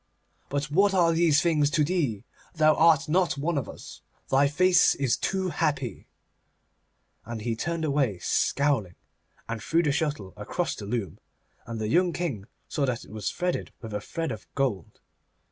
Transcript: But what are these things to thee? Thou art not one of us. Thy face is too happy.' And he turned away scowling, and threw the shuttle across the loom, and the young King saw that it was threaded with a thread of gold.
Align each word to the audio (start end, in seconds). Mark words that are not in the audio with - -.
But 0.49 0.71
what 0.71 0.95
are 0.95 1.11
these 1.13 1.43
things 1.43 1.69
to 1.69 1.83
thee? 1.83 2.23
Thou 2.55 2.73
art 2.73 3.07
not 3.07 3.37
one 3.37 3.55
of 3.55 3.69
us. 3.69 4.01
Thy 4.31 4.47
face 4.47 4.95
is 4.95 5.15
too 5.15 5.49
happy.' 5.49 6.07
And 7.23 7.41
he 7.41 7.55
turned 7.55 7.85
away 7.85 8.17
scowling, 8.17 8.95
and 9.47 9.61
threw 9.61 9.83
the 9.83 9.91
shuttle 9.91 10.33
across 10.35 10.73
the 10.75 10.87
loom, 10.87 11.19
and 11.67 11.79
the 11.79 11.87
young 11.87 12.13
King 12.13 12.45
saw 12.67 12.87
that 12.87 13.05
it 13.05 13.11
was 13.11 13.29
threaded 13.29 13.71
with 13.79 13.93
a 13.93 14.01
thread 14.01 14.31
of 14.31 14.47
gold. 14.55 15.01